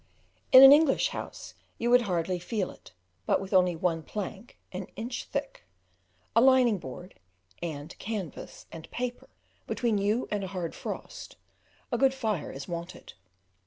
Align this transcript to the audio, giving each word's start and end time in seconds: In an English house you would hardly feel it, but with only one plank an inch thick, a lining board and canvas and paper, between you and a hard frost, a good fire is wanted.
In 0.51 0.63
an 0.63 0.71
English 0.71 1.09
house 1.09 1.53
you 1.77 1.91
would 1.91 2.01
hardly 2.09 2.39
feel 2.39 2.71
it, 2.71 2.91
but 3.27 3.39
with 3.39 3.53
only 3.53 3.75
one 3.75 4.01
plank 4.01 4.57
an 4.71 4.87
inch 4.95 5.25
thick, 5.25 5.63
a 6.35 6.41
lining 6.41 6.79
board 6.79 7.19
and 7.61 7.95
canvas 7.99 8.65
and 8.71 8.89
paper, 8.89 9.29
between 9.67 9.99
you 9.99 10.27
and 10.31 10.43
a 10.43 10.47
hard 10.57 10.73
frost, 10.73 11.35
a 11.91 11.99
good 11.99 12.15
fire 12.15 12.51
is 12.51 12.67
wanted. 12.67 13.13